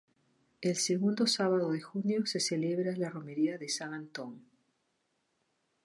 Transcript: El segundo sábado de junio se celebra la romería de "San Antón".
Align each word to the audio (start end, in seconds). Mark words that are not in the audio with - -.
El 0.61 0.77
segundo 0.77 1.27
sábado 1.27 1.69
de 1.73 1.79
junio 1.81 2.25
se 2.25 2.39
celebra 2.39 2.95
la 2.97 3.11
romería 3.11 3.59
de 3.59 3.69
"San 3.69 3.93
Antón". 3.93 4.41